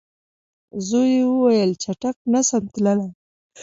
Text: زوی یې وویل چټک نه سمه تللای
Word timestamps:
زوی 0.87 1.09
یې 1.17 1.23
وویل 1.31 1.71
چټک 1.83 2.17
نه 2.33 2.41
سمه 2.49 2.69
تللای 2.73 3.09